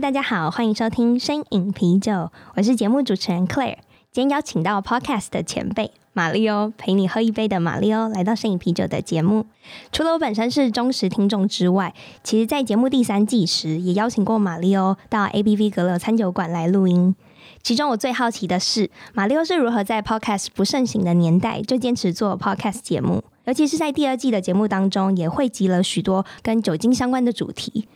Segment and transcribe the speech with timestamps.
[0.00, 2.12] 大家好，欢迎收听《声影啤酒》，
[2.56, 3.76] 我是节目主持人 Claire。
[4.10, 9.44] 今天邀请到 Podcast 的前辈马力欧，陪你喝一杯的马力欧来到《声影啤酒》的节目。
[9.92, 17.14] 除了我本身是忠实听众之外，其实在节目第三季时也邀请过马力欧到 ABV 阁楼餐酒馆来录音。
[17.62, 27.86] 其中我最好奇的是，马力欧是如何在 Podcast 不盛行的年代就坚持做 Podcast 节目，尤其是在第二季的节目当中，也汇集了许多跟酒精相关的主题。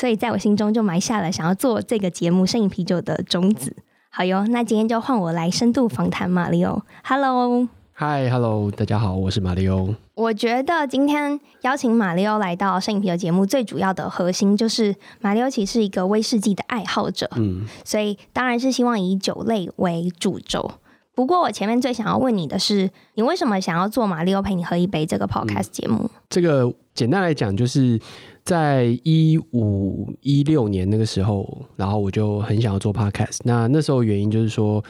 [0.00, 3.76] 所以，在我心中就埋下了想要做这个节目《摄影啤酒》的种子。
[4.08, 6.80] 好哟，那今天就换我来深度访谈马里欧。
[7.04, 9.94] Hello，Hi，Hello，大家好，我是马里欧。
[10.14, 17.28] 我觉得今天邀请马里欧来到《摄影啤酒》节目，最主要的核心就是马里欧其实是一个威士忌的爱好者。
[17.36, 20.70] 嗯，所以当然是希望以酒类为主轴。
[21.14, 26.04] 不过，我前面最想要问你的是，你为什么想要做马里欧陪你喝一杯这个 Podcast 节目？
[26.04, 28.00] 嗯，这个简单来讲就是。
[28.44, 33.38] 在一五一六年那个时候，然后我就很想要做 podcast。
[33.44, 34.82] 那那时候原因就是说，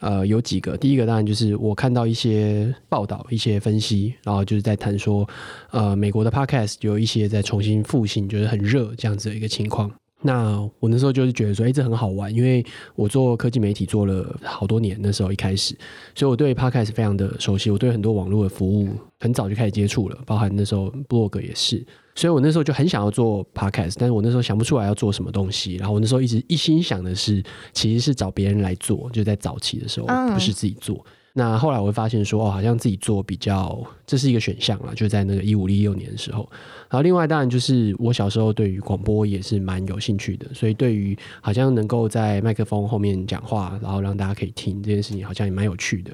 [0.00, 0.76] 呃，有几个。
[0.76, 5.28] 第一个当然就是我看到一些报道、一些分析，然后就是在谈说，
[5.70, 9.90] 呃，美国的 podcast 有一些在重新复兴，就是很热这样子的一个情况。
[10.20, 12.64] 那我那时候就是觉得说，哎，这很好玩，因为
[12.96, 15.76] 我做科技媒体做了好多年，那时候一开始，
[16.14, 18.88] 所以我对 podcast 非常的熟悉，我对很多网络的服务
[19.20, 21.86] 很早就开始接触了，包含那时候 blog 也是。
[22.16, 25.76] 所以我那时候就很想要做 podcast，但是我那时候想不出来要做什么东西。
[25.76, 27.40] 然后我那时候一直一心想的是，
[27.72, 31.04] 其实是找别人来做，就在早期的时候，不是自己做。
[31.32, 34.92] 那后来我会发现说，哦，好像自己做比较，这是一个选项了。
[34.96, 36.48] 就在那个一五一六年的时候。
[36.90, 46.10] 然后另外当然就是我小时候对于广播也是蛮有兴趣的，所以对于好像能够在麦克风后面讲话，然后让大家可以听这件事情，好像也蛮有趣的。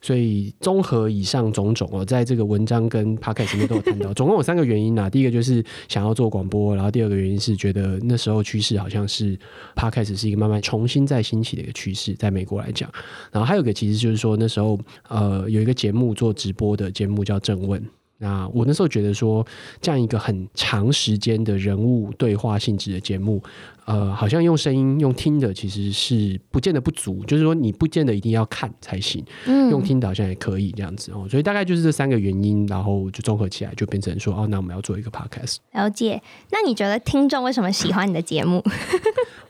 [0.00, 5.10] 所以综合以上种种哦，在这个文章跟 podcast 里面都有谈到，总共有三个原因啊。
[5.10, 9.38] 第一个就是想要做广播，然后第二个原因是觉得那时候趋势好像是
[9.74, 12.90] podcast 是一个慢慢重新再兴起的一个趋势，在美国来讲。
[13.30, 14.78] 然后还有一个其实就是说那时候
[15.08, 17.82] 呃有一个节目做直播的节目叫政问。
[18.18, 19.44] 那我那时候觉得说，
[19.82, 23.42] 这样一个很长时间的人物对话性质的节目，
[23.86, 31.26] 呃，好像用声音用听的其实是不见得不足，就是说你不见得一定要看才行，嗯，用听的好像也可以这样子哦。
[31.28, 35.56] 所以大概就是这三个原因，然后就综合起来就变成说，哦，那我们要做一个 podcast。
[35.72, 36.22] 了解。
[36.50, 38.62] 那你觉得听众为什么喜欢你的节目？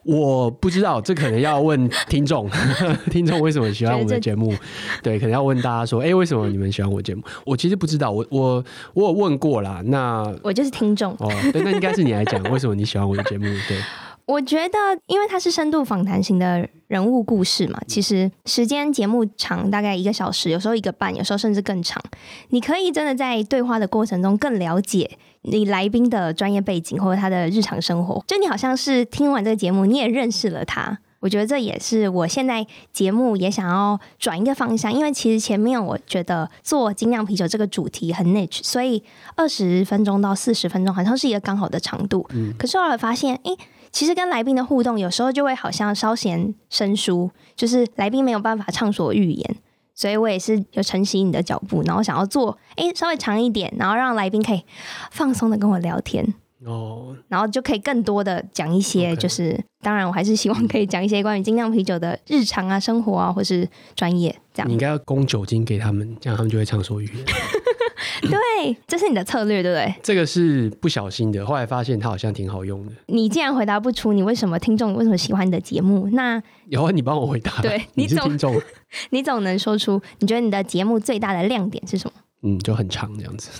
[0.05, 2.49] 我不知道，这可能要问听众。
[3.11, 4.55] 听众为什么喜欢我们的节目？
[5.03, 7.23] 对，可能要问大家说，哎、欸，为什么你们喜欢我节目？
[7.45, 9.83] 我其实不知道，我我我有问过啦。
[9.87, 13.45] 那我就是听众哦，对，那应该是你来讲，为什么你喜欢我的节目？
[13.69, 13.79] 对。
[14.27, 22.03] 我觉得，因为它是深度访谈型的人物故事嘛，其实时间节目长大概一个小时，有时候一个半，有时候甚至更长。
[22.49, 30.99] 你可以真的在对话的过程中更了解你来宾的专业背景或者他的日常生活，就你好像是听完这个节目，你也认识了他。
[31.21, 39.03] 我觉得这也是我现在节目也想要转一个方向，因为其实前面我觉得做精酿啤酒这个主题很 niche，所以
[39.35, 42.27] 二十分钟到四十分钟好像是一个刚好的长度。
[42.35, 43.57] 嗯，可是后来发现，诶，
[43.95, 49.57] 其实跟来宾的互动有时候就会好像稍显生疏，就是来宾没有办法畅所欲言，
[49.95, 54.65] 所以我也是有承袭你的脚步，然后想要做诶稍微长一点，然后让来宾可以
[55.13, 56.35] 放松的跟我聊天。
[56.67, 64.69] 哦，然后就可以更多的讲一些，就是.当然我还是希望可以讲一些关于精酿啤酒的日常啊、生活啊，或是专业这样。
[64.69, 67.25] 你应该要供酒精给他们，这样他们就会畅所欲言。
[68.29, 69.95] 对，这是你的策略，对不对？
[70.03, 72.93] 这个是不小心的，后来发现它好像挺好用的。
[73.07, 76.09] 你既然回答不出，你为什么听众为什么喜欢你的节目？
[76.13, 77.61] 那有啊，你帮我回答。
[77.61, 78.61] 对， 你是听众，
[79.11, 82.13] 你总能说出你觉得你的节目最大的亮点是什么？
[82.43, 83.51] 嗯，就很长这样子。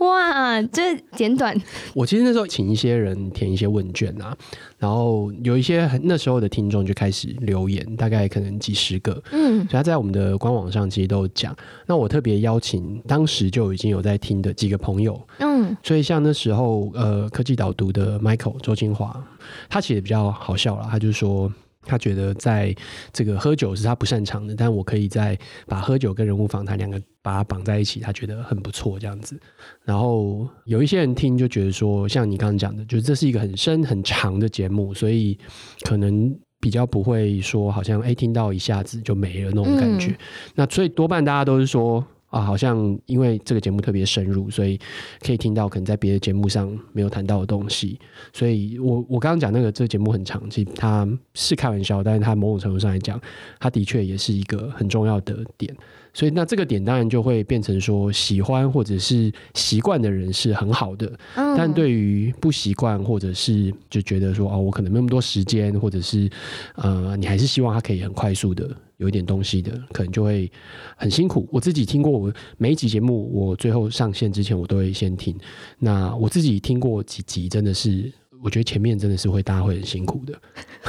[0.00, 1.56] 哇，这简短。
[1.94, 4.36] 我其实那时候请一些人填一些问卷啊，
[4.78, 11.56] 然后有一些很那时候的听众就开始留言，大概可能几十个，嗯，所以他在我们的官网上其实都有讲。
[11.86, 19.24] 那我特别邀请当时就已经有在听的几个朋友，嗯，所以像那时候呃科技导读的 Michael 周金华，
[19.68, 21.52] 他写的比较好笑了，他就说。
[21.88, 22.72] 他觉得在
[23.12, 25.36] 这个喝酒是他不擅长的，但我可以在
[25.66, 29.40] 把喝酒跟人物访谈两个把它绑在一起，他觉得很不错这样子。
[29.84, 35.38] 然后有一些人听就觉得说，像你刚刚讲的，就是这是一个很深很长的节目，所以
[35.80, 40.10] 可能比较不会说好像哎听到一下子就没了那种感觉。
[40.10, 40.18] 嗯、
[40.54, 42.06] 那所以多半大家都是说。
[42.28, 44.78] 啊，好像因为这个节目特别深入，所以
[45.20, 47.98] 可以听到可能在别的节目上没有谈到的东西。
[48.32, 53.20] 所以我我刚刚讲那个这个节目很长，其实它是开玩笑，但是他某种程度上来讲，
[53.58, 55.74] 他的确也是一个很重要的点。
[56.18, 61.06] 所以那这个点当然就会变成说，喜欢或者是习惯的人是很好的，
[61.36, 66.28] 嗯、但对于不习惯或者是就觉得说哦，我可能没那么多时间，或者是
[66.74, 70.50] 呃，你还是希望他可以很快速的有一点东西的，可能就会
[70.96, 71.48] 很辛苦。
[71.52, 75.38] 我自己听过，我每一集节目我最后上线之前，我都会先听。
[75.78, 78.12] 那我自己听过几集，真的是
[78.42, 80.36] 我觉得前面真的是会大家会很辛苦的，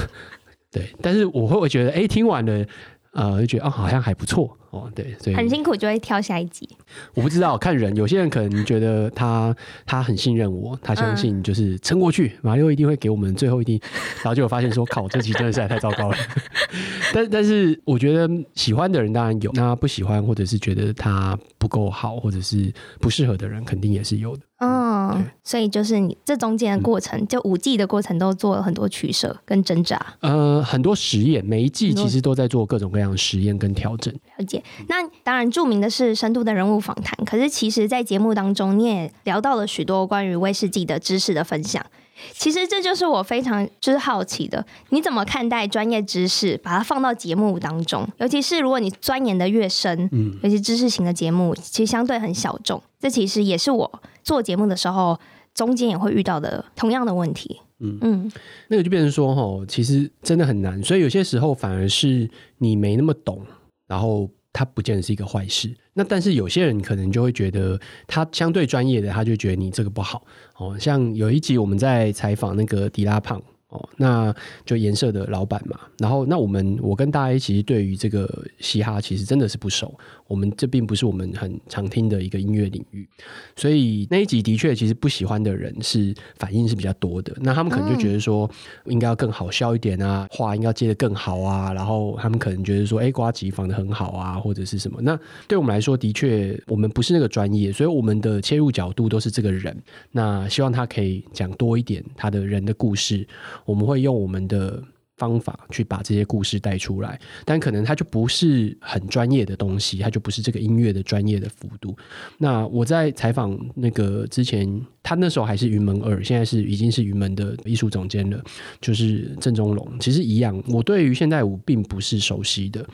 [0.74, 0.90] 对。
[1.04, 2.66] 但是我会觉得，哎、欸，听完了。
[3.12, 6.69] 呃，就觉得哦，好像还不错哦，对，所以很辛苦就会跳下一集。
[7.13, 9.56] 我不知道看人，有些人可能觉得他
[9.86, 13.81] 他很信任我，他相信就是撑过去，马六一定会给我们最后一滴，
[14.18, 16.18] 然后就发现说，靠，这集真的是太糟糕了。
[17.13, 24.44] 但但是我觉得喜欢的人当然有，那不喜欢或者是觉得他不够好或者是不适合的人，肯定也是有的。
[24.60, 30.00] 嗯，对所以就是你这中间的过程，嗯、就五季的过程都做了很多取舍跟挣扎。
[30.20, 34.14] 呃，很多实验，每一季其实都在做各种各样的实验跟调整。
[34.38, 34.62] 了解。
[34.88, 37.14] 那当然，著名的是深度的人物访谈。
[37.26, 41.86] 可是，其实，在节目当中，你也聊到了许多关于威士忌的知识的分享。
[42.34, 48.06] 其实这就是我非常之好奇的，你怎么看待专业知识，把它放到节目当中？
[48.18, 52.84] 尤其是如果你钻研的越深，嗯，尤其知识型的节目，其实相对很小众。
[53.00, 55.19] 这其实也是我做节目的时候，
[55.54, 57.60] 中间也会遇到的同样的问题。
[57.80, 58.31] 嗯嗯，
[58.68, 63.46] 那个就变成说，哦，其实真的很难，所以有些时候反而是你没那么懂，
[63.88, 64.30] 然后。
[64.51, 70.24] 它不见得是一个坏事，那但是有些人可能就会觉得他相对专业的，他就觉得你这个不好
[70.57, 70.75] 哦。
[70.78, 73.40] 像有一集我们在采访那个迪拉胖。
[73.69, 74.33] 哦，那
[74.66, 78.27] 就颜色的老板嘛，然后那我们我跟大 A 其实对于这个
[78.60, 79.94] 嘻哈其实真的是不熟，
[80.25, 83.07] 我们这并不是我们很常听的一个音乐领域，
[83.56, 88.50] 所以那一集的确其实不喜欢的人是反应是比较多的，那他们可能就觉得说
[88.86, 95.15] 应该要更好笑一点啊，话应该接得更好啊，然后他们可能觉得说哎，瓜吉放得很好啊，或者是什么，那
[95.48, 99.80] 对我们来说的确我们不是那个专业，所以我们的切入角度都是这个人，
[100.12, 103.27] 那希望他可以讲多一点他的人的故事。
[103.66, 104.84] 我们会用我们的
[105.19, 111.95] 方法去把这些故事带出来，但可能它就不是很专业的东西，它就不是这个音乐的专业的幅度。
[112.38, 118.42] 那我在采访那个之前，他那时候还是云门二，现在是已经是云门的艺术总监了，
[118.80, 120.00] 就是郑中龙。
[120.00, 122.86] 其实一样，我对于现代舞并不是熟悉的，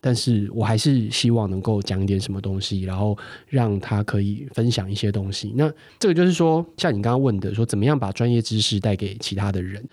[0.00, 3.16] 但是我还是希望能够讲一点什么东西，然后
[3.46, 5.52] 让他可以分享一些东西。
[5.54, 9.84] 那这个就是说，像你刚刚问的，说怎么样把专业知识带给其他的人。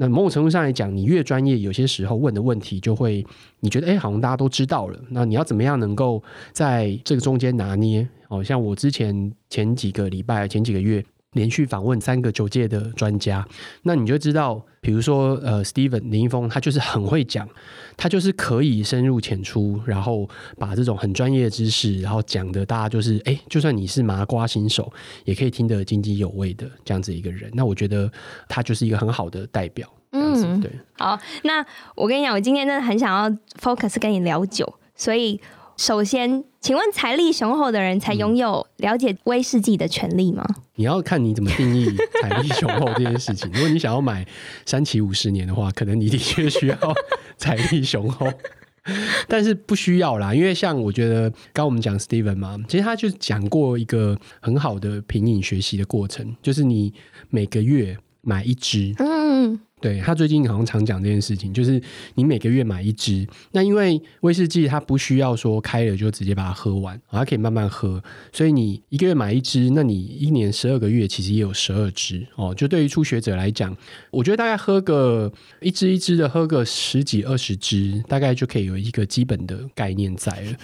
[0.00, 3.22] 那某种程度上来讲，你越专业，有些时候问的问题就会，
[3.60, 4.98] 你觉得哎，好像大家都知道了。
[5.10, 8.08] 那你要怎么样能够在这个中间拿捏？
[8.28, 11.04] 哦，像我之前前几个礼拜、前几个月。
[11.34, 13.46] 连续访问三个酒界的专家，
[13.84, 17.48] 那你就知道，比如说呃，Steven 林一峰，他就是很会讲，
[17.96, 24.92] 他就是可以深入浅出，然后把这种很专业的知识，然后讲的大家就是哎、就算你是麻瓜新手，
[25.24, 27.48] 也可以听得津津有味的这样子一个人。
[27.54, 28.10] 那我觉得
[28.48, 29.88] 他就是一个很好的代表。
[30.12, 30.70] 嗯，对。
[30.98, 31.64] 好，那
[31.94, 35.40] 我跟你讲，我今天真的很想要 focus 跟你聊酒，所以。
[35.76, 40.44] 首先，请问财力雄厚的人才拥有了解威士忌的权利吗？
[40.74, 41.88] 你要看你怎么定义
[42.20, 43.48] 财力雄厚这件事情。
[43.54, 44.26] 如果你想要买
[44.66, 46.76] 三七五十年的话，可能你的确需要
[47.38, 48.30] 财力雄厚，
[49.26, 50.34] 但是不需要啦。
[50.34, 56.92] 因为像我觉得，刚我们讲 Steven 嘛，其实他就讲过一个很好的品饮学习的过程，就是你
[57.30, 59.58] 每个月买一支，嗯。
[59.80, 61.80] 对，他最近好像常讲这件事情，就是
[62.14, 72.54] 你每个月买一支，那因为威士忌它不需要说开了就直接把它喝完，它可以慢慢喝，所以你一个月买一支，那你一年十二个月其实也有十二支哦。
[72.54, 73.74] 就对于初学者来讲，
[74.10, 80.56] 我觉得大概喝个一支一支的喝个十几二十支，大概就可以有一个基本的概念在了。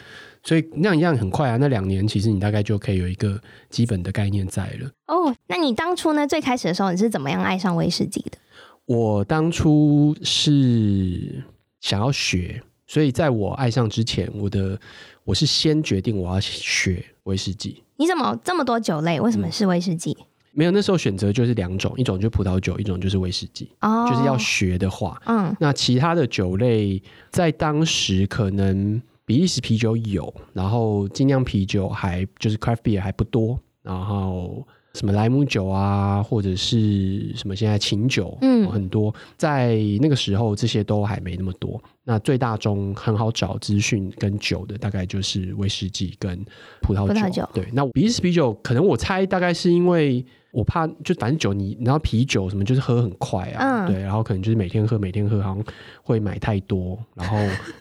[0.42, 4.88] 所以那样一样很快啊，那两年其实你大概就可以有一个基本的概念在了。
[5.08, 6.24] 哦，那你当初呢？
[6.24, 8.38] 最开始的时候你是怎么样爱上威士忌的？
[8.86, 11.42] 我当初是
[11.80, 14.78] 想要学，所以在我爱上之前，我的
[15.24, 17.82] 我是先决定我要学威士忌。
[17.96, 19.20] 你怎么这么多酒类？
[19.20, 20.16] 为什么是威士忌？
[20.52, 23.68] 没有，那时候选择就是两种，一种就是葡萄酒，一种就是威士忌。
[23.80, 34.64] 哦，就是要学的话，嗯，那其他的酒类在当时可能比利时啤酒有，然后精酿啤酒还就是 craft beer 还不多，然后。
[34.96, 41.80] 什么莱姆酒啊，或者是什么现在琴酒，嗯，很多，在那个时候这些都还没那么多。
[42.02, 46.38] 那最大宗很好找资讯跟酒的，大概就是威士忌跟
[46.80, 47.06] 葡萄酒。
[47.06, 55.64] 葡萄酒对，那比利时啤酒可能我猜大概是因为我怕就反正酒你，然后啤酒什么就是喝很快啊，嗯、对，然后可能就是每天喝每天喝，好像
[56.02, 57.36] 会买太多，然后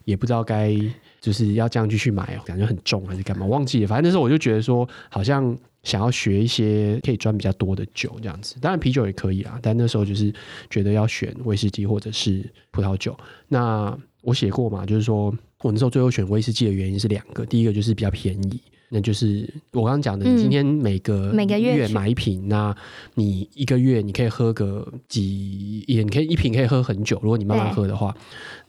[0.06, 0.76] 也不知道该
[1.22, 3.88] 就是要这样继续买，感觉很重还是干嘛，忘记了。
[3.88, 5.56] 反正那时候我就觉得说好像。
[5.86, 9.58] 想要学一些可以赚比较多的酒，这样子，当然啤酒也可以啦。
[9.62, 10.34] 但那时候就是
[10.70, 13.18] 觉得要选威士忌或者是葡萄酒。
[13.48, 18.60] 那我写过嘛，就是说我那时候最后选威士忌的原因是两个，第一个就是比较便宜。
[18.90, 22.76] 那就是我刚刚讲的，你今天每个每个月买一瓶，那
[23.16, 27.20] 你一个月你可以喝个几，也你可以一瓶可以喝很久。
[27.22, 28.16] 如果你慢慢喝的话，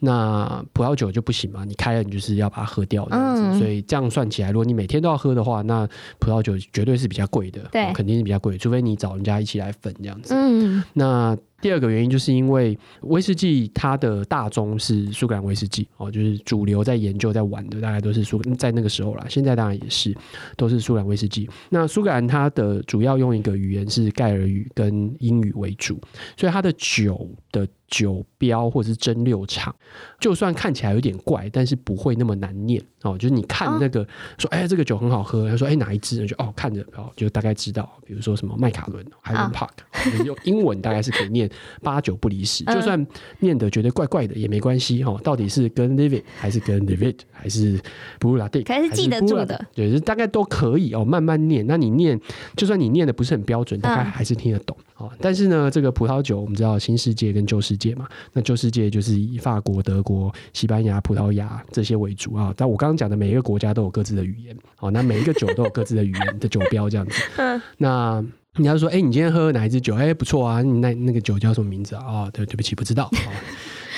[0.00, 3.42] 那葡萄酒就不行嘛，你开了你就是要把它喝掉这样子。
[3.42, 5.87] 嗯、所以这样算起来，如果你每天都要喝的话，那
[6.18, 10.35] 葡萄酒绝对是比较贵的，对，肯定是比较贵，除非你找人家一起来分这样子。
[10.35, 11.37] 嗯，那。
[11.60, 20.14] 第二个原因就是因为威士忌它的大宗是苏格兰威士忌哦，就是主流在研究在玩的大概都是苏在那个时候啦，现在当然也是
[20.56, 21.48] 都是苏格兰威士忌。
[21.70, 26.00] 那苏格兰它的主要用一个语言是盖尔语跟英语为主，
[26.36, 27.66] 所以它的酒的。
[27.88, 29.74] 酒标或者是蒸馏厂，
[30.18, 33.16] 就算看起来有点怪，但是不会那么难念哦。
[33.16, 34.06] 就是你看那个
[34.38, 36.26] 说，哎、欸，这个酒很好喝，他说，哎、欸，哪一支？
[36.26, 37.88] 就哦，看着哦，就大概知道。
[38.04, 41.48] 比如说什么麦卡伦 Highland Park，用英文大概是可以念
[41.82, 42.64] 八九不离十。
[42.64, 43.04] 就算
[43.40, 45.20] 念的觉得怪怪的也没关系哦。
[45.22, 47.80] 到底是跟 Live It 还是跟 It 还是
[48.18, 49.64] Bruichladdich 还是记得住的？
[49.74, 51.66] 对，就大概都可以哦，慢慢念。
[51.66, 52.20] 那你念，
[52.56, 54.76] 就算你念的不是很标准，大概还是听得懂。
[54.98, 62.52] 哦，但是呢，这个葡萄酒我们知道新世界跟旧世界嘛，那旧世界就是以法国、德国、西班牙、葡萄牙这些为主啊。
[62.56, 67.22] 但我刚刚讲的每一个国家都有各自的语言，哦，那每一个酒都有各自的语言的酒标这样子。
[67.36, 68.24] 嗯，那
[68.56, 69.94] 你要说，哎、欸，你今天喝哪一支酒？
[69.94, 72.04] 哎、欸，不错啊，你那那个酒叫什么名字啊？
[72.04, 73.10] 啊，对，对不起，不知道。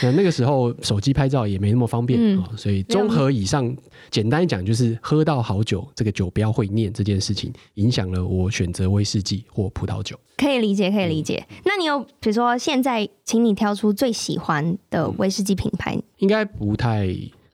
[0.03, 3.77] 那那个时候手机拍照也没那么方便啊、嗯，所以综合以上，
[4.11, 10.19] 简单讲就是喝到好酒，这个酒标会念这件事情，影响了我选择威士忌或葡萄酒。
[10.37, 11.45] 可以理解，可以理解。
[11.65, 15.97] 那你有比如说现在，请你挑出最喜欢的威士忌品牌？
[15.97, 17.09] 嗯、应该不太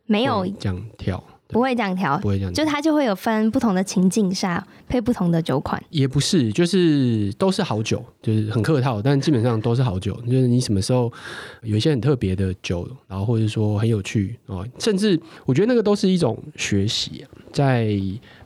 [0.06, 1.22] 没有这样挑。
[1.54, 10.20] 不会这样调，不会这样，就它就会有分不同的情境下配不同的酒款，也不是，就是都是好酒，就是很客套，但基本上都是好酒。
[10.22, 11.12] 就是你什么时候
[11.62, 17.96] 有一些很特别的酒，然后或者说很有趣哦，甚至我觉得那个都是一种学习，在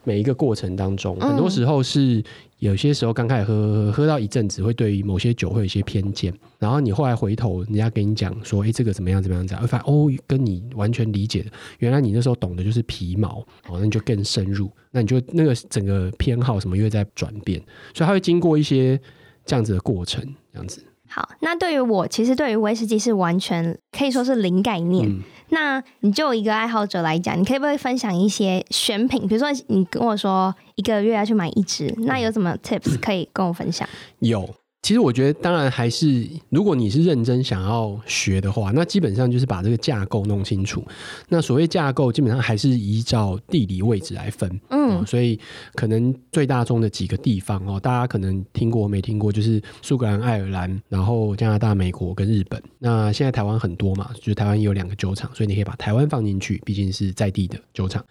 [0.08, 2.24] 每一个过程当中，很多时候是。
[2.58, 3.54] 有些时候刚开始喝，
[3.86, 17.62] 喝喝到一阵子，会对于某些酒会有一些偏见，然后你后来回头，人家跟你讲说，哎，这个怎么样怎么样，会发现哦，跟你完全理解的，原来你那时候懂的就是皮毛，哦，那你就更深入，那你就那个整个偏好什么又在转变，
[17.94, 19.00] 所以它会经过一些
[19.44, 20.20] 这样子的过程，
[20.52, 20.84] 这样子。
[21.08, 25.08] 好，那对于我，其实对于威士忌是完全可以说是零概念。
[25.08, 29.26] 嗯那你就一个爱好者来讲，你可以不可以分享一些选品？
[29.26, 33.88] 比如说，你跟我说一个月要去买一支，那有什么 tips 可以跟我分享？
[34.18, 34.46] 有。
[34.88, 40.82] 其实我觉得，当然还是，如果你是认真想要学的话，那基本上就是把这个架构弄清楚。
[41.28, 44.50] 那所谓架构，基本上还是依照地理位置来分。
[44.70, 45.38] 嗯，所以
[45.74, 52.58] 可能最大宗的几个地方哦，大家可能听过没听过，就是苏格兰、爱尔兰，然后加拿大、美国跟日本。
[52.78, 58.02] 那现在台湾很多嘛，就是台湾也有两个酒厂，所以你可以把台湾放进去，毕竟是在地的酒厂。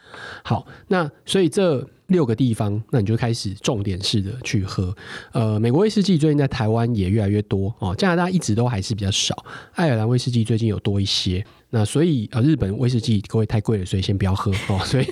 [0.43, 1.83] 好，那所以这。
[2.07, 4.95] 六个地方，那你就开始重点式的去喝。
[5.31, 9.45] 呃，美国威士忌最近在台湾也越来越多哦，加拿大一直都还是比较少。
[9.73, 11.45] 爱尔兰威士忌最近有多一些。
[11.69, 14.79] 那所以啊，日本威士忌各位太贵了，所以先不要喝哦。
[14.85, 15.05] 所以，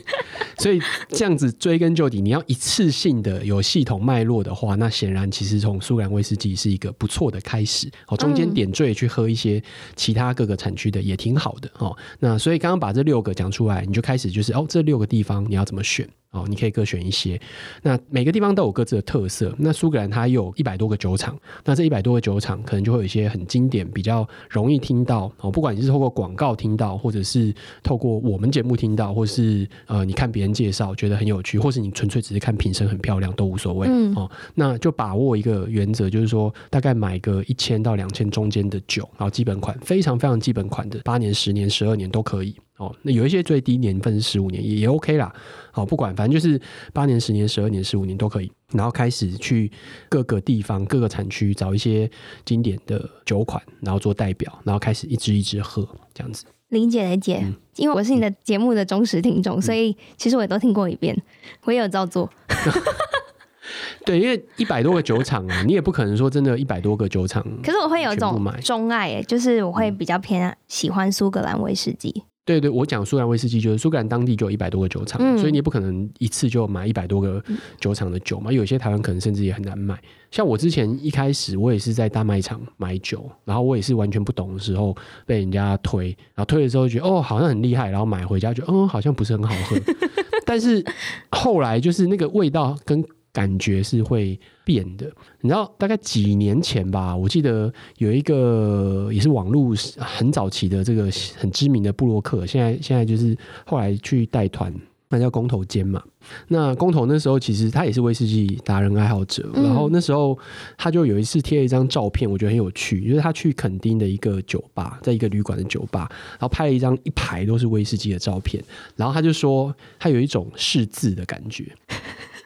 [0.57, 8.15] 所以这样子追根究底，你要一次性的有系统脉络的话，那显然其实从苏格兰威士忌是一个不错的开始哦。
[8.15, 9.61] 中间点缀去喝一些
[9.97, 11.93] 其他各个产区的也挺好的哦。
[12.19, 16.45] 那所以刚刚把这六个讲出来，你就开始就是哦，这六个地方你要怎么选哦？
[16.47, 17.37] 你可以各选一些。
[17.81, 19.53] 那每个地方都有各自的特色。
[19.57, 25.51] 那苏格兰它有一百多个酒厂，那这一百多个酒厂可能就会有一些很经典、比较容易听到哦。
[25.51, 26.44] 不管你是透过广告。
[26.53, 34.29] 听到，或者是透过我们节目听到，或是呃，你看别人介绍觉得很有趣，或是你纯粹只是看瓶身很漂亮都无所谓、嗯、哦。
[34.53, 42.95] 那就把握一个原则，就是说大概买个一千到两千中间的酒，然后基本款非常非常基本款的，八年、十年、十二年都可以哦。
[43.01, 45.33] 那有一些最低年份是十五年，也也 OK 啦。
[45.71, 46.59] 好，不管反正就是
[46.93, 48.51] 八年、十年、十二年、十五年都可以。
[48.71, 49.71] 然后开始去
[50.09, 52.09] 各个地方、各个产区找一些
[52.43, 56.45] 经典的酒款，然后做代表，然后开始一支一支喝这样子。
[56.69, 61.15] 理解理解，因为我是你的节目的忠实听众，嗯、所以其实我也都听过一遍，
[61.63, 62.29] 我也有照做。
[64.03, 67.45] 对，因为一百多个酒厂啊，你也不可能说真的，一百多个酒厂。
[67.63, 72.23] 可是我会有一种钟爱，就是我会比较偏喜欢苏格兰威士忌。
[72.45, 77.43] 对对，我讲苏格兰威士忌，就是苏格兰当地就有一百多个酒厂，嗯、所以你也不可能一次就买一百多个
[77.79, 78.51] 酒厂的酒嘛。
[78.51, 79.99] 有些台湾可能甚至也很难买。
[80.29, 89.75] 像我之前一开始，我也是在大卖场买酒，然后我也是完全不懂的时候被人家推，然后推了之后觉得哦好像很厉害，然后买回家就嗯好像不是很好喝。
[90.45, 90.85] 但是
[91.31, 95.05] 后来就是那个味道跟感觉是会变的，
[95.39, 101.07] 你知道，大概几年前吧，我记得有一个也是网络很早期的这个
[101.37, 104.73] 很知名的布洛克，现在现在就是后来去带团，
[105.09, 106.03] 那叫工头间嘛。
[106.47, 110.37] 那工头那时候其实他也是威士忌达人爱好者，然后那时候
[110.75, 118.63] 他就有一次贴了一张照片，我觉得很有趣，就是他去垦丁的一个酒吧，在一个旅馆的酒吧，然后拍了一张一排都是威士忌的照片，
[118.95, 121.71] 然后他就说他有一种识字的感觉。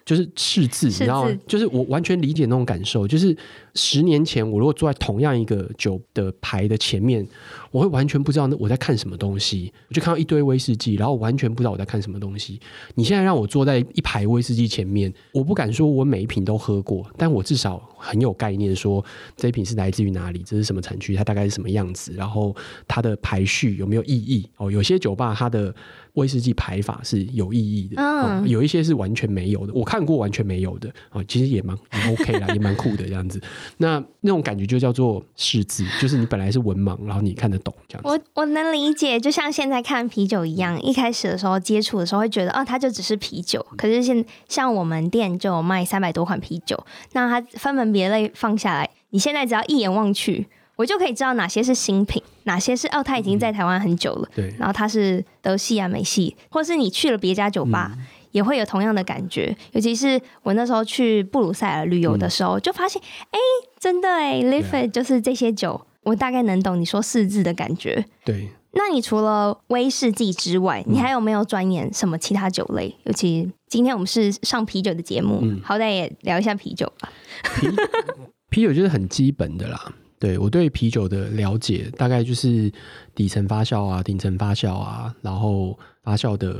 [0.09, 1.39] 就是赤字，你知道吗？
[1.45, 3.07] 就是我完全理解那种感受。
[3.07, 3.37] 就是
[3.75, 7.23] 十年前，我如果坐在同样一个酒的牌的前面，
[7.69, 9.71] 我会完全不知道那我在看什么东西。
[9.87, 12.59] 我就看到一堆威士忌，然后完全不知道我在看什么东西。
[12.95, 19.05] 你现在让我坐在一排威士忌前面，我不敢说我每一瓶都喝过，但我至少很有概念，说
[19.37, 22.55] 这一瓶是来自于哪里，这是什么产区，它大概是什么样子，然后
[22.87, 24.49] 它的排序有没有意义？
[24.57, 25.71] 哦，有些酒吧它的。
[26.15, 29.71] 威士忌排法是有意义的，嗯，有一些是完全没有的。
[29.73, 33.41] 我看过完全没有的啊，其实也蛮也 OK 啦，也蛮酷的这样子。
[33.77, 38.09] 那那种感觉就叫做识字，就是你本来是文盲，然后你看得懂这样子。
[38.09, 43.65] 我我能理解，就像现在看啤酒一样，一开始的时候接触的时候会觉得，哦，它就只是啤酒。
[43.77, 50.47] 可是现像我们店就有卖三百多款啤酒，那它分门别类放下来，你现在只要一眼望去。
[50.75, 54.29] 我就可以知道哪些是新品，哪些是哦，它已经在台湾很久了。
[54.33, 59.55] 对，然后它是德系啊、美系，或是你去了别家酒吧，嗯、也会有同样的感觉。
[59.71, 63.39] 尤其是我那时候去布鲁塞尔旅游的时候，嗯、就发现，哎，
[63.79, 68.05] 真的哎，Lifet 就是这些酒，我大概能懂你说四字的感觉。
[68.25, 72.95] 对，那你除了威士忌之外，你还有没有钻研什么其他酒类？
[73.03, 77.11] 尤其今天我们是上啤酒的节目，嗯、好歹也聊一下啤酒吧。
[77.55, 77.67] 啤
[78.49, 79.93] 啤酒就是很基本的啦。
[80.19, 82.69] 对，我对啤酒的了解大概就是
[83.15, 86.53] 底层发酵啊、顶层发酵啊，然后发酵的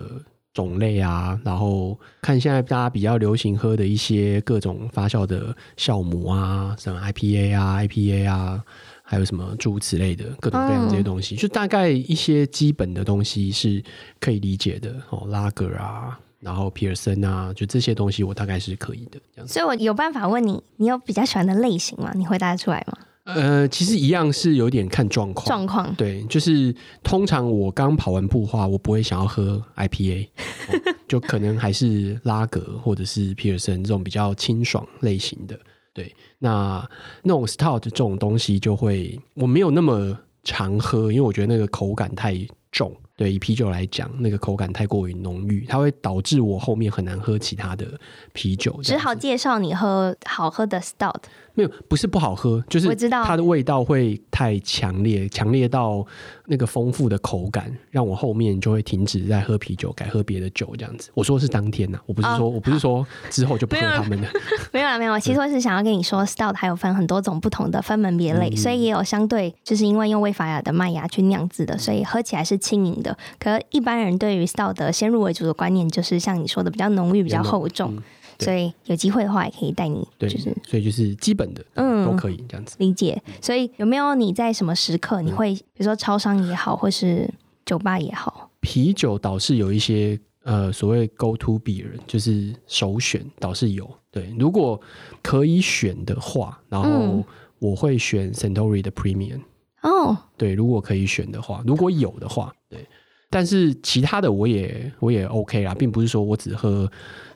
[0.59, 8.63] 种类啊，然后看现在大家比较流行喝的一些各种发酵的酵母啊，什么 IPA 啊、IPA 啊，
[9.03, 13.83] 还有什么诸如此类的各种各样这些东西，就大概一些基本的东西是
[14.19, 19.45] 可以理解的哦，拉格啊，然后皮尔森啊，就这些东西我大概是可以的。
[19.47, 22.11] 所以我有办法问你，你有比较喜欢的类型吗？
[22.15, 22.97] 你回答出来吗？
[23.35, 25.45] 呃，其实一样是有点看状况。
[25.45, 30.27] 状况对，就是通常我刚跑完步话，我不会想要喝 IPA，
[30.69, 35.59] 哦，就可能还是拉格或者是皮尔森这种比较清爽类型的。
[35.93, 36.87] 对，那
[37.23, 42.35] 那种 Stout 这种东西就会我没有那么常喝，因为我觉得那个口感太
[42.71, 42.95] 重。
[43.17, 47.85] 对，以啤酒来讲，那个口感太过于浓郁，它会导致我后面很难喝其他的
[48.31, 48.79] 啤酒。
[48.81, 51.23] 只好介绍你喝好喝的 Stout。
[51.59, 56.05] 没有，不是不好喝，就是它的味道会太强烈，强烈到
[56.45, 61.09] 那个丰富的口感，让我后面就会停止在喝啤酒，改喝别的酒这样子。
[61.13, 64.27] 我说的是当天呐、啊，我不是说、哦、我不是说之后就不喝他们的。
[64.71, 65.19] 没有啦，没有。
[65.19, 73.17] 其实我是想要跟你说，Stout 还有分很多种不同的分门别类，嗯、所以也有相对就是因为用威法雅的麦芽去酿制的，所以喝起来是轻盈的。
[73.37, 77.97] 可一般人对于 Stout 的先入为主的观念，就是像你说的比较浓郁、比较厚重。
[78.39, 83.21] 所以有机会的话，也可以带你，就是所以就是基本的，嗯，都可以这样子理解。
[83.41, 87.29] 所以有没有你在什么时刻，你会比如说超商也好，或是
[87.65, 93.89] 酒吧也好，啤酒倒是有一些呃所谓 go to beer，就是首选倒是有。
[94.09, 94.79] 对，如果
[95.21, 97.23] 可以选的话，然后
[97.59, 99.41] 我会选 Century 的 Premium。
[99.81, 102.87] 哦，对，如果可以选的话，如果有的话，对。
[103.29, 106.89] 但是其他的我也我也 OK 啦，并不是说我只喝。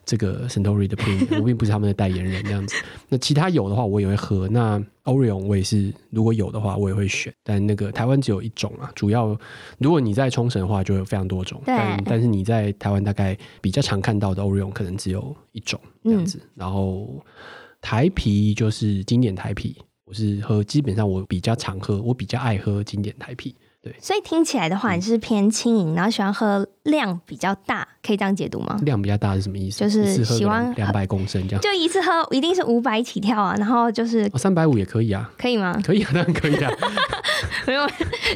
[0.06, 2.76] 这个 Suntory 的 Premium， 我并不是他们的代言人这样子。
[3.10, 4.48] 那其他有的话，我也会喝。
[4.48, 7.34] 那 Orion 我也是，如果有的话，我也会选。
[7.44, 9.38] 但那个台湾只有一种啊，主要
[9.78, 11.62] 如果你在冲绳的话，就有非常多种。
[11.66, 16.38] 对但但是你在台湾大概比较常看到的 Orion 可能只有一种这样子。
[16.42, 17.24] 嗯、然后
[17.82, 23.56] 台啤就是经典台啤，我是喝，基本上我比较常喝，我比较爱喝经典台啤。
[23.84, 28.80] 对，所以听起来的话，你是偏轻盈，然后喜欢喝量比较大，可以这样解读吗？
[28.84, 29.80] 量比较大是什么意思？
[29.80, 35.78] 就是喜欢两百公升这样，就一次喝一定是五百起跳啊，然后就是三百五也可以啊，可以吗？
[35.84, 36.72] 可以啊，当然可以啊。
[37.68, 37.86] 没有，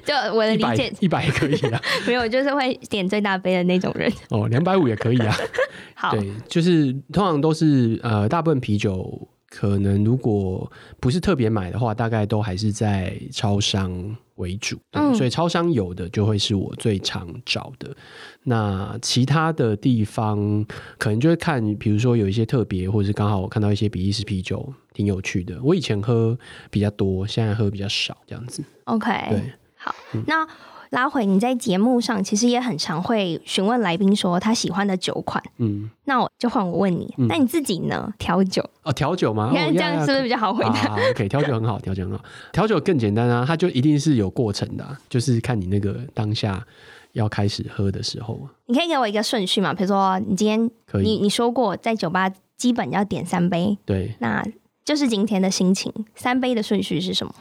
[0.05, 1.81] 就我的理解，一百也可以啊。
[2.05, 4.11] 没有，就是会点最大杯的那种人。
[4.29, 5.35] 哦，两百五也可以啊。
[5.95, 14.77] 好，对，就是通常都是呃，大部分啤酒可能如果不是特别买的话，大概都还是在超商为主。
[14.91, 17.95] 嗯，所以超商有的就会是我最常找的。
[18.43, 20.65] 那其他的地方
[20.97, 25.61] 可能就会看，比如说有一些特别，或者是刚好我看到一些比利时啤酒挺有趣的。
[25.63, 26.37] 我以前喝
[26.69, 28.63] 比较多，现在喝比较少，这样子。
[28.83, 30.47] OK，对，好，嗯、那
[30.91, 35.43] 拉回你在节目上其实也很常会询问来宾说他喜欢的酒款。
[35.57, 38.13] 嗯，那我就换我问你，嗯、那你自己呢？
[38.17, 39.49] 调酒哦，调酒吗？
[39.51, 46.65] 你 看这样是不是比较好回答？，OK，调酒很好， 调酒很好，调酒更简单啊，它就一定是有过程的、啊，就是看你那个当下。
[47.13, 49.73] 要开始喝的时候，你可以给我一个顺序嘛？
[49.73, 54.45] 比如说，你今天可以，你你说过在酒吧基本要点三杯，对，那
[54.85, 55.91] 就是今天的心情。
[56.13, 57.33] 三杯的顺序是什么？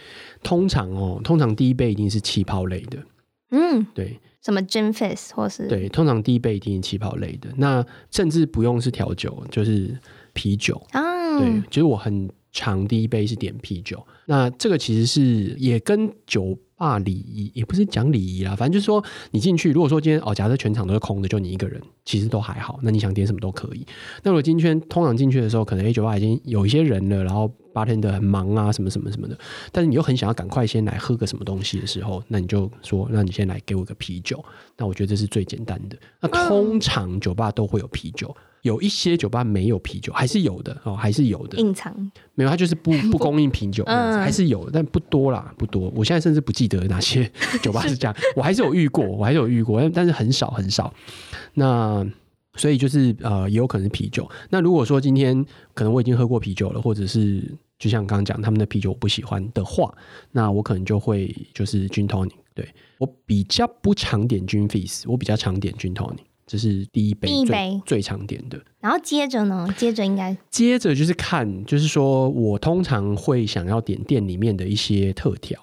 [0.43, 2.97] 通常哦，通常第一杯一定是气泡类的，
[3.51, 7.49] 嗯，对，什么 Gin Fizz 或是对，通常第一杯一定是气泡类的。
[7.57, 9.99] 那甚至不用是调酒，就是
[10.33, 14.07] 啤酒啊，对，其实我很常第一杯是点啤酒。
[14.27, 16.59] 那这个其实是也跟酒。
[16.77, 22.79] 啊，礼仪也不是讲礼仪啦，反正就是说，你进去，如果说今天哦，假设全场都是空的，就你一个人，其实都还好。
[22.83, 23.87] 那你想点什么都可以。
[24.23, 29.39] 那如果今天通常进去的时候，可能 A 酒吧已经有一些人了，然后 bartender 很忙啊，什么什么什么的，
[29.73, 34.45] 但是你又很想要赶快先来喝个什么东西的时候，那你就说，那你先来给我个啤酒。
[34.77, 35.97] 那我觉得这是最简单的。
[36.21, 38.37] 那通常酒吧都会有啤酒。
[38.67, 41.57] 有一些酒吧没有啤酒，还是有的哦，还是有的。
[41.59, 41.95] 隐藏
[42.35, 45.91] 没有，它就是不 不供应啤酒，嗯、还是有，但不多啦，不多。
[45.95, 47.31] 我现在甚至不记得哪些
[47.63, 50.93] 酒吧是这样， 我还是有遇过，我还是有遇过，但是很少很少。
[51.55, 52.07] 那
[52.57, 54.29] 所以就是呃，也有可能是啤酒。
[54.51, 57.43] 那如果说今天可能我已经喝过啤酒了，或者是
[57.79, 59.95] 就像刚刚讲他们的啤酒我不喜欢的话，
[60.33, 62.33] 那我可能就会就是 Gin Tonic。
[62.55, 62.67] 对，
[62.99, 66.21] 我比较不常点 Gin Fizz，我比较常点 Gin Tonic。
[66.47, 68.57] 这是第一杯，第一杯最常点的。
[68.79, 69.69] 然后接着呢？
[69.77, 75.59] 接着应该接着就是看，就是说我通常会想要点店里面的一些特调。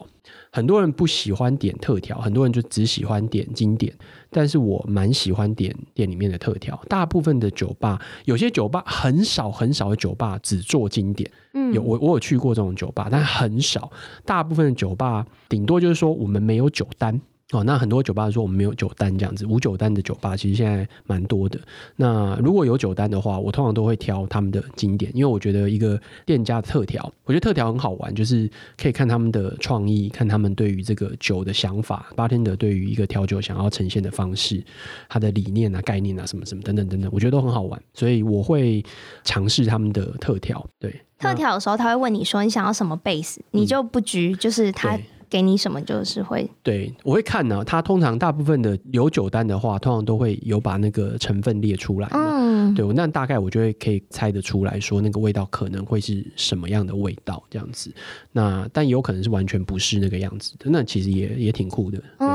[0.51, 3.91] 很多人不喜欢点特调，很多人就只喜欢点经典。
[4.29, 6.79] 但是我蛮喜欢点店里面的特调。
[6.87, 11.29] 大部分的酒吧，有些酒吧很少很少的酒吧只做经典。
[11.53, 13.91] 嗯，有我我有去过这种酒吧，但很少。
[14.25, 17.19] 大部分的酒吧顶多就是说我们没有酒单。
[17.53, 21.59] 哦，那很多酒吧说我们没有酒单这样子，无酒单的酒吧其实现在蛮多的。
[21.95, 34.63] 那如果有酒单的话，我通常都会挑他们的经典，因为我觉得一个店家的特调，我觉得特调很好玩，就是可以看他们的创意，看他们对于这个酒的想法，bartender 对于一个调酒想要呈现的方式，
[35.07, 38.83] 他的理念啊、概念啊什么什么等等等等，我觉得都很好玩，所以我会
[39.23, 40.65] 尝试他们的特调。
[40.79, 44.99] 对，特调的时候他会问你说你想要什么 base，你就不拘，就是他。
[45.33, 47.63] 给你什么就是会对，我会看呢、啊。
[47.63, 52.07] 他通常大部分的有酒单的话，通常都会有把那个成分列出来。
[52.11, 57.91] 嗯，对，那大概我就会可以猜得出来说那个味道可能会是什么样的味道这样子。
[58.31, 61.99] 那但有可能是完全不是那个样子的，那其实也也挺酷的。
[62.19, 62.29] 嗯，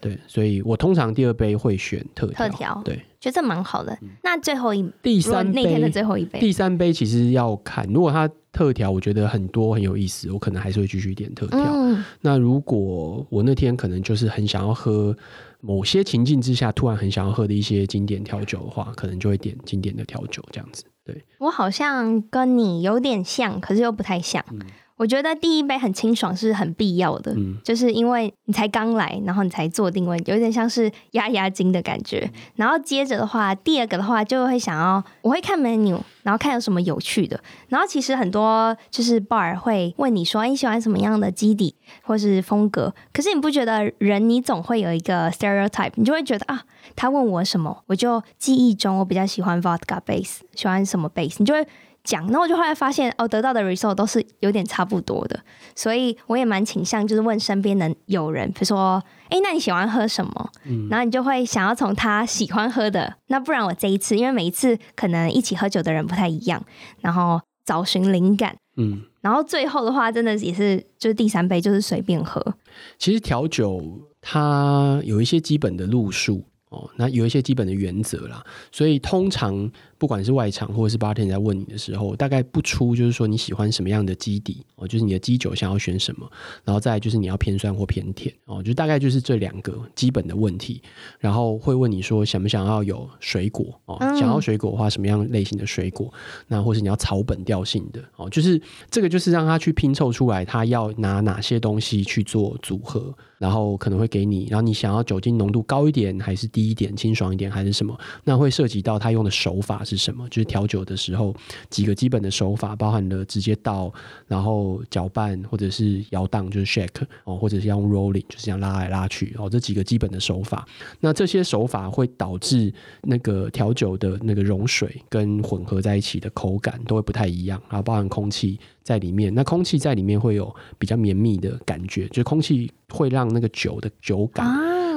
[0.00, 2.80] 对，所以我通常第二杯会选特特调。
[2.84, 3.98] 对，觉得这蛮好的。
[4.22, 8.30] 那最后一第三杯那天的最后一杯，第三杯其实要看，如果它。
[8.52, 11.60] 特调我觉得很多很有意思，我可能还是会继续点特调。
[11.60, 15.14] 嗯、那如果我那天可能就是很想要喝
[15.60, 20.82] 某些情境之下突然很想要喝的一些经典调酒的话，可能就会点经典的调酒这样子。
[21.04, 24.42] 对，我好像跟你有点像，可是又不太像。
[24.50, 24.58] 嗯
[24.96, 32.30] 我觉得第一杯很清爽是很必要的，嗯、就是因为你才刚来，然后你才做定位，有点像是压压惊的感觉。
[32.54, 37.38] 然后接着的话，第二个的话就会想要，我会看 menu，然后看有什么有趣的。
[37.68, 42.94] 然后其实很多就是 bar 会问你说，你喜欢什么样的基底或是风格？
[43.12, 46.62] 可是你不觉得人你总会有一个 stereotype，你就会觉得啊，
[46.94, 51.66] 他问我什么，我就记忆中我比较喜欢 vodka base，喜欢什么 base，你就会。
[52.06, 55.38] 讲，然后我就后来发现，哦，得到的 result 都是有点差不多的，
[55.74, 60.50] 所以我也蛮倾向就是问身边的友人，比如说，哎，那你喜欢喝什么？
[60.64, 66.64] 嗯，然后你就会想要从他喜欢喝的，那不然我这一次，因为每一次可能一起喝酒的人不太一样，
[67.00, 72.54] 然后找寻灵感，嗯，然后最后的话，真的也是就是第三杯就是随便喝。
[72.96, 73.82] 其实调酒
[74.20, 76.44] 它有一些基本的路数。
[76.68, 86.30] 哦，那有一些基本的原则啦，所以通常不管是外场或者是 bartender 在问你的时候，大概不出就是说你喜欢什么样的基底哦，就是你的基酒想要选什么，
[86.64, 90.82] 然后再来就是你要偏酸或偏甜哦，就大概就是这两个基本的问题，
[91.18, 96.12] 然后会问你说想不想要有水果哦，想要水果的话什么样类型的水果，
[96.46, 103.14] 那或是你要草本调性的哦，就是这个就是让他去拼凑出来他要拿哪些东西去做组合。
[103.38, 107.94] 然后可能会给你，然后你想要酒精浓度高一点，还是低一点，清爽一点，还是什么？
[108.24, 110.28] 那会涉及到他用的手法是什么？
[110.28, 111.34] 就是调酒的时候
[111.70, 113.92] 几个基本的手法，包含了直接倒，
[114.26, 120.66] 然后搅拌，或者是摇荡，就是 shake 哦，或者是用 rolling，就是这样拉来拉去哦，这几个基本的手法。
[121.00, 122.72] 那这些手法会导致
[123.02, 128.58] 那个调酒的那个溶水跟混合在一起的口感都会不太一样，然后包含空气。
[128.82, 134.46] 在里面，那空气在里面会有比较绵密的感觉，就是空气会让那个酒的酒感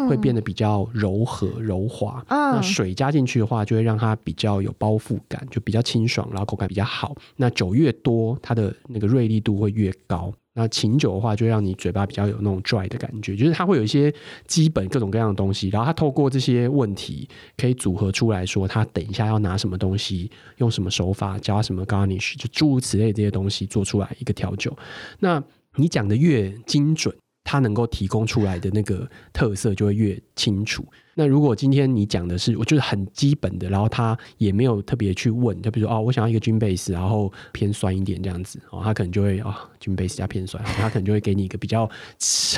[0.09, 2.23] 会变得比较柔和柔滑。
[2.27, 7.15] 那水加进去的话，就会让它比较有包覆感，就比较清爽，然后口感比较好。
[7.35, 10.33] 那酒越多，它的那个锐利度会越高。
[10.53, 14.13] 那琴酒的话，就让你嘴巴比较有那种 dry 的感觉，就是它会有一些
[14.45, 24.75] 基本各种各样的东西，然后它透过这些问题可以组合出来说，它等一下要拿什么东西，用什么手法，加什么 garnish，就诸如此类这些东西做出来一个调酒。
[25.19, 25.41] 那
[25.75, 30.85] 你讲的越精准，它能够提供出来的那个特色就会越清楚。
[31.19, 41.89] 那如果今天你讲的是，我就是很基本的，然后他也没有特别去问，就比如说哦，我想要一个 gin base，然后偏酸一点这样子哦，他可能就会啊、哦、gin base 加偏酸，他可能就会给你一个比较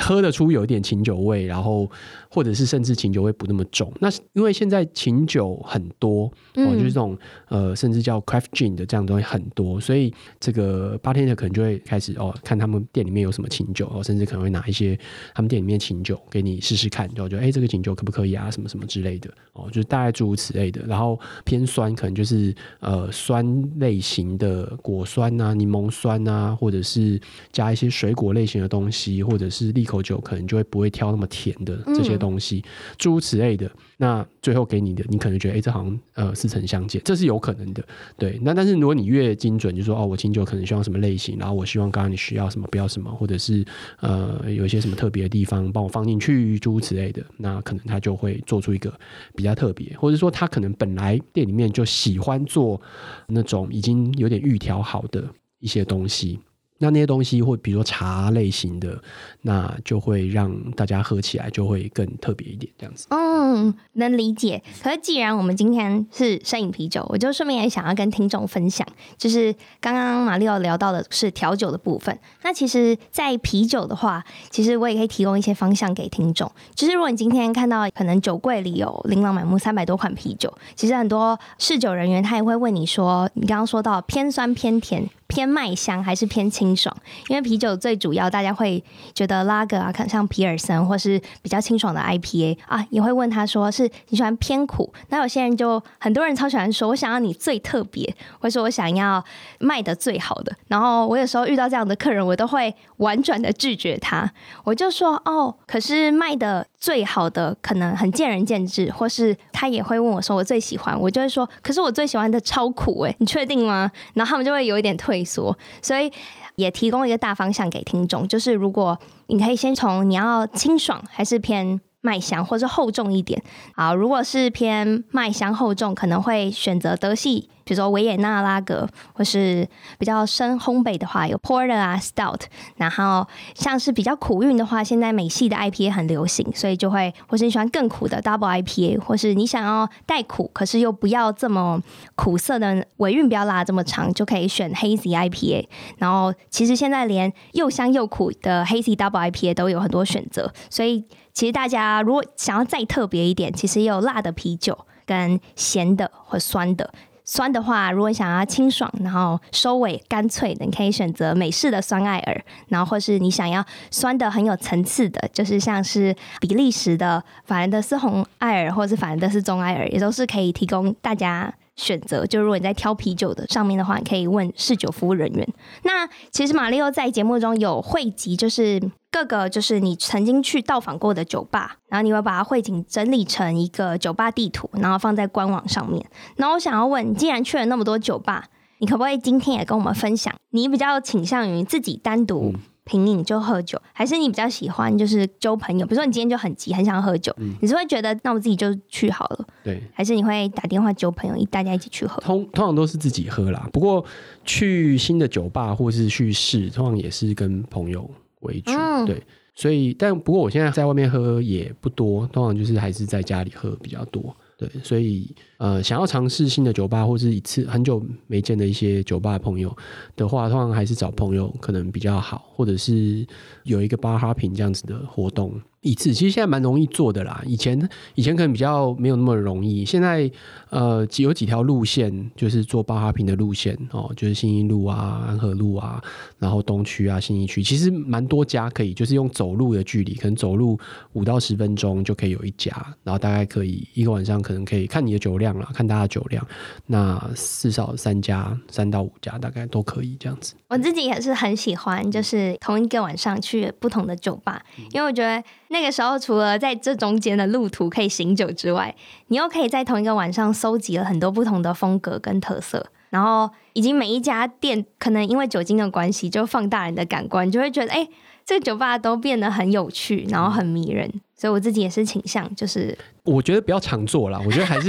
[0.00, 1.90] 喝得出有一点琴酒味，然后
[2.30, 3.92] 或者是甚至琴酒味不那么重。
[3.98, 14.96] 那因为现在琴酒很多哦，就是这种呃，甚至叫 craft gin 的这样的东西很多，所以这个 bartender 可能就会开始哦，看他们店里面有什么琴酒，哦，甚至可能会拿一些
[15.34, 18.50] 他们店里面琴酒给你试试看，就觉得哎，这个琴酒可不可以啊？
[18.52, 20.80] 什么什么之类的哦，就是大概诸如此类的。
[20.86, 23.44] 然后偏酸，可能就是呃酸
[23.80, 33.68] 类型的果酸啊、柠檬酸啊，或者是加一些水果类型的东西，或者是利口酒，可能就会不会挑那么甜的这些东西，嗯、诸如此类的。
[34.02, 37.80] 那最后给你的，你可能觉得哎，这好像呃似曾相见，这是有可能的。
[38.18, 43.64] 对，那但是如果你越精准，就说哦，我清酒可能需要什么类型，然后我希望刚刚你需要什么，不要什么，或者是
[44.00, 48.92] 呃有一些什么特别的地方，帮我放进去，诸如此类的，那可能他就会做出一个
[49.36, 52.80] 比较特别，或者说他可能本来店里面就喜欢做
[53.28, 55.24] 那种已经有点预调好的
[55.60, 56.40] 一些东西。
[56.78, 59.00] 那那些东西，或比如说茶类型的，
[59.40, 63.06] 那就会让大家喝起来就会更特别一点，这样子。
[63.54, 64.62] 嗯，能理解。
[64.82, 68.86] 可是既然我们今天是摄影啤酒，我就顺便也想要跟听众分享，
[69.18, 72.18] 就是刚刚马力欧聊到的是调酒的部分。
[72.42, 76.50] 那其实，在啤酒的话，其实我也可以提供一些方向给听众。
[76.74, 85.08] 就是如果你今天看到可能酒柜里有琳琅满目三百多款啤酒，其实很多试酒人员他也会问你说，你刚刚说到偏酸偏甜。
[85.32, 86.94] 偏麦香还是偏清爽？
[87.28, 94.92] 因为啤酒最主要，大家会觉得拉格啊，可能像皮尔森或是比较清爽的 IPA 啊，也会问他说是你喜欢偏苦？
[95.08, 99.24] 那有些人就很多人超喜欢说，我想要你最特别，或是我想要
[99.58, 100.54] 卖的最好的。
[100.68, 104.30] 然后我有时候遇到这样的客人，我都会婉转的拒绝他，
[104.64, 113.88] 我就说哦，可是卖的最好的可能很见仁见智，或是他也会问我说我最喜欢，我就会说，可是我最喜欢的超苦诶，你确定吗？
[114.14, 115.56] 然后他们就会有一点退缩。
[115.80, 116.12] 所以
[116.56, 123.42] 也提供一个大方向给听众，就是如果你可以先从你要清爽还是偏麦香，或者厚重一点。
[123.74, 127.48] 好，如果是偏麦香厚重，可能会选择德系。
[127.64, 132.40] 比如说维也纳拉格，或是比较深烘焙的话，有 Porter 啊、Stout。
[132.74, 141.80] 然后像是比较苦韵的话，现在美系的 IPA 很流行，所以就会，或是你喜欢更苦的 Double IPA，或是你想要带苦，可是又不要这么
[142.16, 145.68] 苦涩的尾韵，不要拉这么长，就可以选 Hazy IPA。
[145.98, 156.92] 然后其实现在连又香又苦的 Hazy Double IPA 都有很多选择，所以其实大家如果想要再特别一点，其实也有辣的啤酒跟咸的或酸的。
[157.24, 172.26] 酸的话，如果想要清爽，然后收尾干脆的，你可以选择美式的酸艾尔，然后或是你想要酸的很有层次的，就是像是比利时的法兰德斯红艾尔，或是法兰德斯中艾尔，也都是可以提供大家选择。
[172.26, 175.48] 就如果你在挑啤酒的上面的话，你可以问试酒服务人员。
[175.84, 178.80] 那其实马力欧在节目中有汇集，就是。
[179.12, 186.02] 各个就是你曾经去到访过的酒吧，然后你会把它汇整整理成一个酒吧地图，然后放在官网上面。
[186.36, 188.46] 然后我想要问，你既然去了那么多酒吧，
[188.78, 192.54] 你可不可以今天也跟我们分享，你比较倾向于自己单独
[192.84, 195.86] 品饮就喝酒，还是你比较喜欢就是交朋友？
[195.86, 199.82] 比如说你今天就很急，很想喝酒，嗯、你是会觉得那我自己就去好了，对？
[199.94, 202.20] 还是你会打电话交朋友，一大家一起去喝？
[202.22, 204.04] 通通常都是自己喝啦，不过
[204.44, 209.22] 去新的酒吧或是去试，通常也是跟朋友为主，嗯、对。
[209.54, 214.34] 所以，但不过我现在在外面喝也不多，通常就是还是在家里喝比较多。
[214.56, 215.30] 对，所以
[215.62, 219.72] 呃，想要尝试新的酒吧，或是一次很久没见的一些酒吧朋友
[220.16, 223.24] 的话，通常还是找朋友可能比较好，或者是
[223.62, 225.54] 有一个 bar hopping 这样子的活动。
[225.82, 227.76] 一次其实现在蛮容易做的啦，以前
[228.14, 229.84] 以前可能比较没有那么容易。
[229.84, 230.30] 现在
[230.70, 236.00] 呃有几条路线就是做 bar hopping 的路线哦，就是新一路啊、安和路啊，
[236.38, 240.78] 然后东区啊、新义区，其实蛮多家可以，就是用走路的距离，可能走路
[241.14, 242.70] 五到十分钟就可以有一家，
[243.02, 246.46] 然后大概可以一个晚上可能可以看你的酒量啦，看大家酒量，
[246.86, 250.54] 那至少三家三到五家大概都可以这样子。
[250.68, 255.42] 我自己也是很喜欢，就是同一个晚上去不同的酒吧，因为我觉得。
[255.68, 258.94] 那个时候，除了在这中间的路途可以醒酒之外，
[259.28, 268.06] 你又可以在同一个晚上搜集了很多不同的风格跟特色，然后以及每一家店可能因为酒精的关系，就放大人的感官，就会觉得哎，
[268.44, 271.10] 这个酒吧都变得很有趣，然后很迷人。
[271.42, 274.88] 所以我自己也是倾向，就是我觉得不要常做啦， 我觉得还是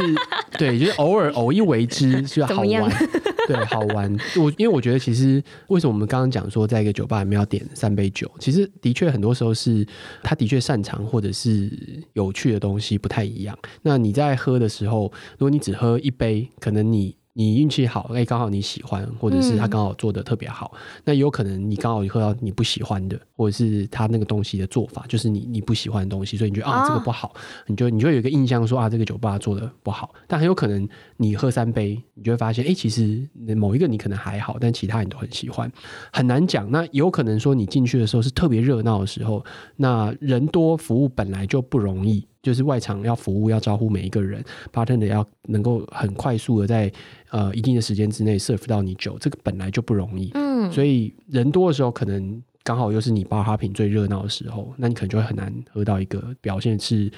[0.55, 2.91] 对，就是偶尔偶一为之就好玩。
[3.47, 4.15] 对，好玩。
[4.37, 9.83] 我因为我觉得，其实为什么我们刚刚讲说，在一个酒吧里面要点三杯酒，其实的确很多时候是
[10.21, 11.71] 他的确擅长或者是
[12.13, 13.57] 有趣的东西不太一样。
[13.81, 17.15] 那你在喝的时候，如果你只喝一杯，可能你。
[17.35, 27.33] 你运气好，哎、欸，刚好你喜欢，或者是他刚好做的特别好，嗯、那有可能你刚好喝到你不喜欢的，或者是他那个东西的做法，就是你你不喜欢的东西，所以你觉得啊这个不好，
[27.65, 35.71] 你就你就有一个印象说啊这个酒吧做的不好，但很有可能你喝三杯，你就会发现，哎、欸，其实某一个你可能还好，但其他你都很喜欢，
[36.11, 36.69] 很难讲。
[36.69, 39.43] 那有可能说你进去的时候是特别热闹的时候，
[39.77, 42.27] 那人多服务本来就不容易。
[42.43, 46.91] 就是外场要服务，要招呼每一个人，bartender 要能够很快速的在
[47.32, 50.29] 呃一定的时间之内 serve 到你酒，这个本来就不容易。
[50.34, 57.10] 嗯，所以人多的时候，可能刚好又是你 bar hopping 最热闹的时候，那你可能就会很难喝到一个表现是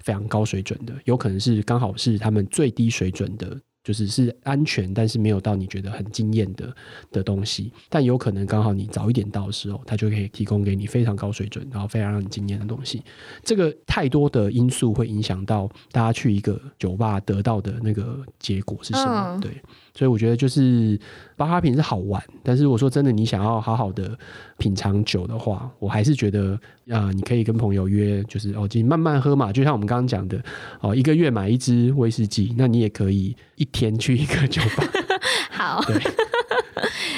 [0.00, 3.56] 非常高水准的，有可能是刚好是他们最低水准的。
[3.84, 6.74] 就是是安全，但是没有到你觉得很惊艳的
[7.10, 7.72] 的东西。
[7.88, 13.02] 但有可能刚好你早一点到的时候，它就可以提供给你非常高水准，然后非常让你惊艳的东西。
[13.42, 19.38] 这个太多的因素会影响到大家去一个酒吧得到的那个结果是什么？
[19.40, 19.50] 对。
[19.94, 20.98] 所以我觉得就是
[21.36, 24.16] 巴哈品是好玩，但是我说真的，你想要好好的
[24.56, 26.54] 品尝酒的话，我还是觉得
[26.88, 30.42] 啊、呃，你可以跟朋友约，就是哦，今慢慢喝嘛，就像我们刚刚讲的
[30.80, 34.84] 哦，一个月买一支威士忌，那你也可以一天去一个酒吧。
[35.50, 35.82] 好。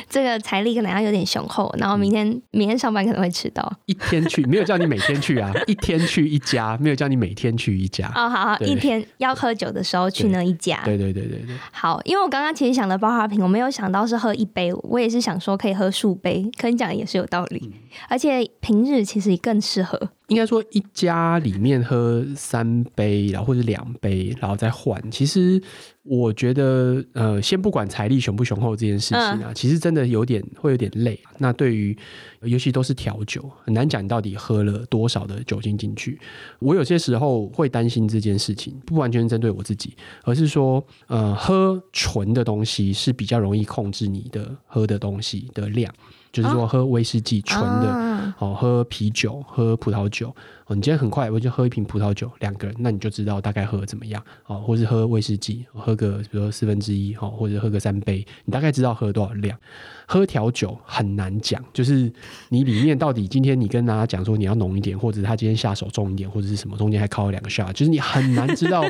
[0.09, 3.73] 这个财力可能要有点雄厚，然后明天、嗯、明天上班可能会迟到。
[3.87, 8.07] 一天去 没有叫你每天去啊，一天去一家没有叫你每天去一家。
[8.15, 10.81] 哦，好好，一天要喝酒的时候去那一家。
[10.85, 11.57] 对对对对对。
[11.73, 17.73] 好，因为我刚刚其实想的包花瓶我没有想到是喝一杯，我也是想说可以喝数杯，可你讲的也是有道理，嗯、
[18.09, 20.11] 而且平日其实更适合。
[20.29, 24.99] 应该说，一家里面喝三杯，然后或者两杯，然后再换。
[25.11, 25.63] 其实
[26.03, 31.21] 我觉得，呃，先不管财力雄不雄厚这件事情啊，嗯、其实真的有点会有点累。
[31.37, 31.95] 那对于
[32.41, 36.19] 尤其都是调酒，很难讲你到底喝了多少的酒精进去。
[36.59, 45.93] 我有些时候会担心这件事情，不完全针对我自己，而是说，呃，喝纯的东西是比较容易控制你的喝的东西的量。
[46.35, 50.35] 就是说，喝威士忌纯的，哦，喝啤酒，喝葡萄酒。
[50.67, 59.57] 哦，你今天很快我就喝一瓶葡萄酒，两个人，那你就知道大概喝得怎么样，哦，或是喝威士忌，喝个比如说四分之一，哦，或者喝个三杯，你大概知道喝多少量。
[60.07, 62.13] 喝调酒很难讲，就是
[62.49, 68.85] 你里面到底今天你跟大家讲说你要浓一点，或者他今天下手重一点，或者是什么中间还靠了两个 shot，就是你很难知道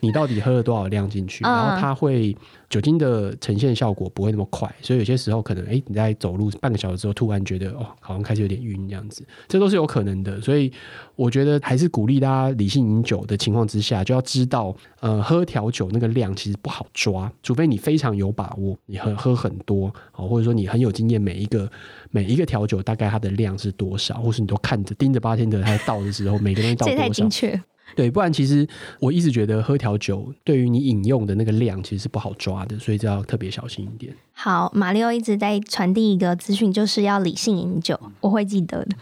[0.00, 2.36] 你到底喝了多少量进去， 然后它会
[2.68, 10.72] 酒精的呈现效果不会那么快，所以有些时候可能哎、欸、你在走路半个小时之后突然觉得哦好像开始有点晕这样子，这都是有可能的，所以。
[11.16, 21.70] 我觉得还是鼓励大家理性饮酒的情况之下，就要知道，呃，喝调酒那个量其实不好抓，除非你非常有把握，你喝喝很多，或者说你很有经验，每一个
[22.10, 27.60] 每一个调酒大概它的量是多少，或是你都看着盯着八天的它倒的时候，每个东西倒多少，这太精确。
[27.96, 28.64] 对，不然其实
[29.00, 34.14] 我一直觉得喝调酒对于你饮用的那个量其实是不好抓的，所以就要特别小心一点。
[34.30, 38.96] 好，马力欧一直在传递一个资讯，就是要理性饮酒，我会记得的。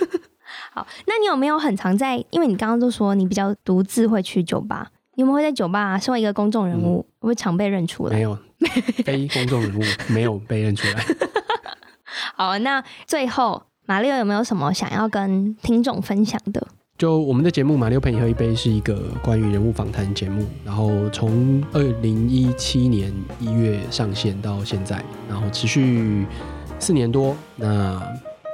[0.72, 2.24] 好，那你有没有很常在？
[2.30, 8.16] 因为你刚刚都说你比较独自会去酒吧，你们会在酒吧、啊、身为一个公众人物，嗯、会常被认出来？
[8.16, 8.38] 没有，
[9.04, 11.04] 非公众人物没有被认出来。
[12.34, 16.66] 好，那最后马六有没有什么想要跟听众分享的？
[16.96, 26.24] 就我们的节目《马力欧陪你喝一杯》是一个关于人物访谈节目，然后从二零一七年一月上线到现在，然后持续
[26.78, 27.36] 四年多。
[27.56, 28.02] 那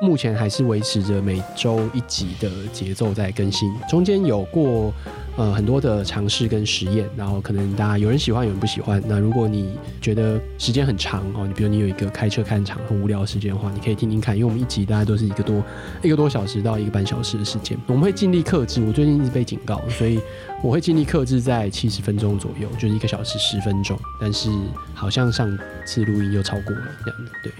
[0.02, 4.92] 目前还是维持着每周一集的节奏在更新，中间有过。
[5.36, 9.02] 呃，很多的尝试跟实验，然后可能大家有人喜欢，有人不喜欢。
[9.06, 15.62] 那如果你觉得时间很长哦，你比如你有一个开车看场很无聊的时间的话，你可以听听看，因为我们一集大概都是一个多
[16.02, 18.82] 一个多小时到一个半小时的时间，我们会尽力克制。
[18.82, 20.18] 我最近一直被警告，所以
[20.62, 23.98] 我会尽力克制在七十分钟左右，就是一个小时十分钟。
[24.18, 24.48] 但是
[24.94, 25.46] 好像上
[25.84, 27.52] 次录音又超过了这样子，对，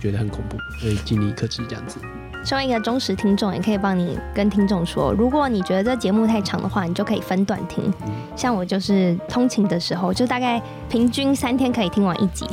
[0.00, 1.98] 觉得很恐怖，所以尽力克制这样子。
[2.44, 7.84] 身为一个忠实听众，也可以帮你跟听众说，如果你觉得这节目太长的话，你就可以分段听。
[8.04, 12.46] 嗯、像我就是通勤的时候，就大概平均三天可以听完一集，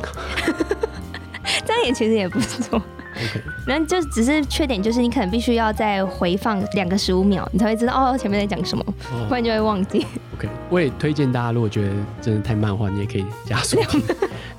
[1.65, 2.81] 这样也其实也不错。
[3.13, 10.07] OK，然后就只是缺点就是你可能必须要再回放两个十五秒，你才会知道哦前面在讲什么，哦、不然就会忘记。
[10.35, 14.01] OK，我也推荐大家，如果觉得真的太慢的话，你也可以加速听，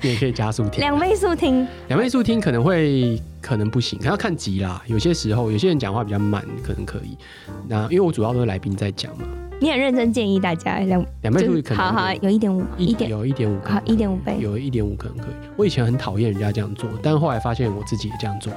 [0.03, 3.19] 你也可以加速听，两倍速听，两倍速听可能会。
[3.43, 4.81] 可能不行，可要看急啦。
[4.87, 7.17] 有些时候，有些人讲话比较慢，可能可以。
[7.67, 9.25] 那因为我主要都是来宾在讲嘛。
[9.59, 15.33] 你很认真建议大家两两倍速可能好好有一点五一点有一点五好一点五倍有一点五可能可以。
[15.57, 18.53] 我以前很讨厌人家这样做，但后来发现我自己也这样做，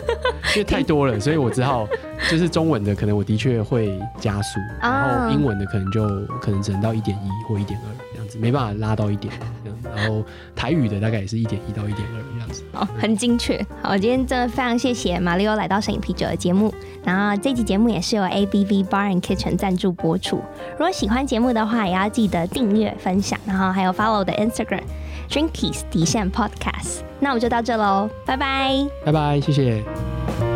[0.56, 1.86] 因为太多了，所以我只好
[2.30, 6.08] 就是中文的可能我的确会加速，然后英文的可能就
[6.40, 7.88] 可能只能到一点一或一点二
[8.30, 9.32] 子，没办法拉到一点。
[9.94, 10.24] 然后
[10.54, 13.60] 台语的大概也是一点一到一点二这样子，哦，很精确。
[13.82, 16.72] 好，今天真的非常谢谢马力欧来到摄影啤酒的节目。
[17.02, 20.36] 然后这期节目也是由 ABV Bar and Kitchen 赞助播出。
[20.72, 24.82] 如果喜欢节目的话，也要记得订阅、分享，然后还有 follow 我的 Instagram
[25.28, 27.00] Drinkies 底线 Podcast。
[27.18, 30.49] 那我们就到这喽，拜拜，拜拜，谢谢。